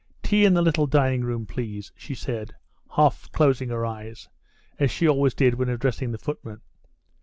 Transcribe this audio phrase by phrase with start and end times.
[0.23, 2.55] Tea in the little dining room, please," she said,
[2.95, 4.29] half closing her eyes,
[4.79, 6.61] as she always did when addressing the footman.